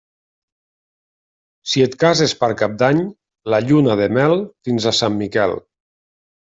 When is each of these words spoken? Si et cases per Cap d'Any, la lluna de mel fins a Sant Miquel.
Si 1.73 1.85
et 1.87 1.97
cases 2.05 2.35
per 2.41 2.51
Cap 2.63 2.81
d'Any, 2.81 3.05
la 3.55 3.63
lluna 3.69 4.01
de 4.03 4.11
mel 4.19 4.39
fins 4.71 4.93
a 4.93 4.97
Sant 5.03 5.25
Miquel. 5.25 5.59